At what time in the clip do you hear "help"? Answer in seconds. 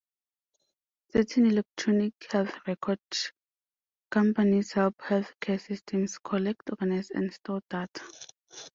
4.71-4.97